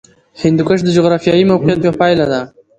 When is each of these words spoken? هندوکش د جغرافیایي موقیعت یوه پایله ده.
هندوکش 0.41 0.79
د 0.83 0.89
جغرافیایي 0.97 1.43
موقیعت 1.51 1.79
یوه 1.83 1.97
پایله 2.01 2.25
ده. 2.31 2.41